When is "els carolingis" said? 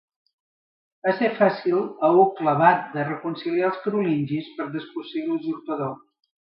3.71-4.53